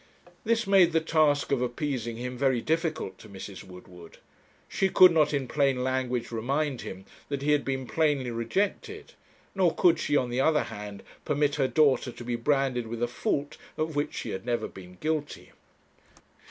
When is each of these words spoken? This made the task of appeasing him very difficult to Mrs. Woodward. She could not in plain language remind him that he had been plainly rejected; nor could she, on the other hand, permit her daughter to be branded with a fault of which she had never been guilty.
This 0.43 0.65
made 0.65 0.93
the 0.93 0.99
task 0.99 1.51
of 1.51 1.61
appeasing 1.61 2.17
him 2.17 2.35
very 2.35 2.59
difficult 2.59 3.19
to 3.19 3.29
Mrs. 3.29 3.63
Woodward. 3.63 4.17
She 4.67 4.89
could 4.89 5.11
not 5.11 5.31
in 5.31 5.47
plain 5.47 5.83
language 5.83 6.31
remind 6.31 6.81
him 6.81 7.05
that 7.29 7.43
he 7.43 7.51
had 7.51 7.63
been 7.63 7.85
plainly 7.85 8.31
rejected; 8.31 9.13
nor 9.53 9.75
could 9.75 9.99
she, 9.99 10.17
on 10.17 10.31
the 10.31 10.41
other 10.41 10.63
hand, 10.63 11.03
permit 11.23 11.53
her 11.61 11.67
daughter 11.67 12.11
to 12.11 12.23
be 12.23 12.35
branded 12.35 12.87
with 12.87 13.03
a 13.03 13.07
fault 13.07 13.57
of 13.77 13.95
which 13.95 14.15
she 14.15 14.31
had 14.31 14.43
never 14.43 14.67
been 14.67 14.95
guilty. 15.01 15.51